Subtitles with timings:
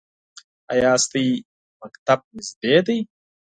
[0.73, 1.43] ایا ستاسو
[1.81, 2.97] مکتب نږدې دی؟